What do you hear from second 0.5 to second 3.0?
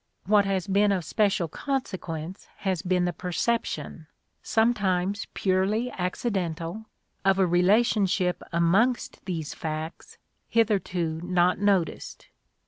been of special consequence has